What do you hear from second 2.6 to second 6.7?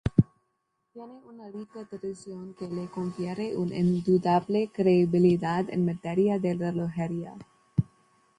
le confiere una indudable credibilidad en materia de